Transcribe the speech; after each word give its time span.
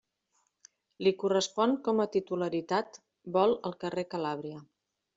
Li 1.07 1.13
correspon 1.25 1.77
com 1.89 2.03
a 2.05 2.09
titularitat, 2.17 3.01
vol 3.39 3.57
al 3.71 3.81
carrer 3.85 4.09
Calàbria. 4.17 4.69